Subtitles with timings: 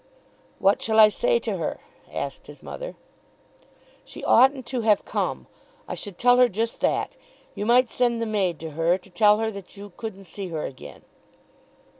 [0.57, 1.79] "What shall I say to her?"
[2.11, 2.95] asked his mother.
[4.03, 5.45] "She oughtn't to have come.
[5.87, 7.15] I should tell her just that.
[7.53, 10.63] You might send the maid to her to tell her that you couldn't see her
[10.63, 11.03] again."